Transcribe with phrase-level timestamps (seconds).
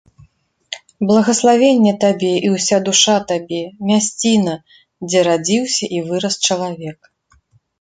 [1.11, 3.61] Благаславенне табе і ўся душа табе,
[3.91, 4.55] мясціна,
[5.07, 6.99] дзе радзіўся і вырас чалавек.